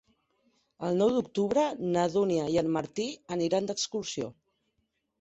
El 0.87 0.97
nou 1.01 1.11
d'octubre 1.17 1.67
na 1.97 2.07
Dúnia 2.15 2.49
i 2.57 2.59
en 2.65 2.75
Martí 2.81 3.09
aniran 3.39 3.71
d'excursió. 3.73 4.35